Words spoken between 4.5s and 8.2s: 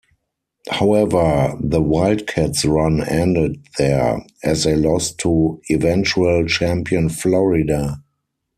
they lost to eventual champion Florida.